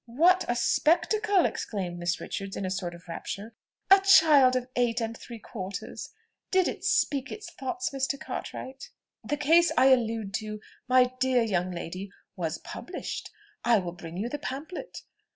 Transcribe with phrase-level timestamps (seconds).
[0.07, 3.53] "What a spectacle!" exclaimed Miss Richards in a sort of rapture.
[3.91, 6.09] "A child of eight and three quarters!
[6.49, 8.19] Did it speak its thoughts, Mr.
[8.19, 8.89] Cartwright?"
[9.23, 13.29] "The case I allude to, my dear young lady, was published.
[13.63, 15.03] I will bring you the pamphlet.